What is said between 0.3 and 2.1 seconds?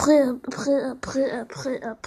après, après, après, après.